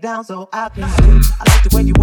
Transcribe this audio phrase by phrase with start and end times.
[0.00, 0.84] down so I can.
[0.84, 1.94] I like the way you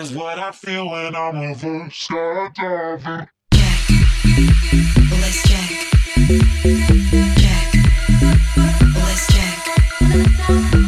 [0.00, 3.28] is what I feel when I'm reverse skydiving.
[3.52, 3.90] Jack,
[5.10, 5.70] let's check.
[7.36, 7.74] Jack,
[8.96, 9.26] let's
[10.70, 10.79] check.